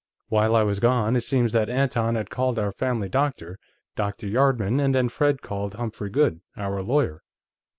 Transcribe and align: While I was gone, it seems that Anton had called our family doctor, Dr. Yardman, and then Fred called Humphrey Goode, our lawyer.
While 0.29 0.55
I 0.55 0.63
was 0.63 0.79
gone, 0.79 1.15
it 1.15 1.21
seems 1.21 1.51
that 1.51 1.69
Anton 1.69 2.15
had 2.15 2.31
called 2.31 2.57
our 2.57 2.71
family 2.71 3.07
doctor, 3.07 3.59
Dr. 3.95 4.25
Yardman, 4.25 4.79
and 4.79 4.95
then 4.95 5.09
Fred 5.09 5.43
called 5.43 5.75
Humphrey 5.75 6.09
Goode, 6.09 6.41
our 6.57 6.81
lawyer. 6.81 7.21